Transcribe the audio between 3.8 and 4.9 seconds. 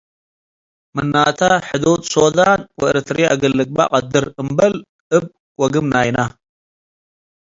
ቀድር እምብል